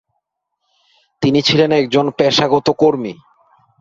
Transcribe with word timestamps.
তিনি 1.21 1.39
ছিলেন 1.41 1.71
একজন 1.71 2.05
পেশাগত 2.17 2.67
কর্মী। 2.77 3.13